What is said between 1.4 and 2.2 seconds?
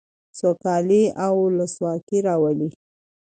ولسواکي